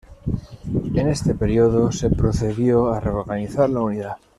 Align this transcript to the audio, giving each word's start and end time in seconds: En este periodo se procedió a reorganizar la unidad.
En 0.95 1.07
este 1.09 1.35
periodo 1.35 1.91
se 1.91 2.09
procedió 2.09 2.91
a 2.91 2.99
reorganizar 2.99 3.69
la 3.69 3.81
unidad. 3.81 4.17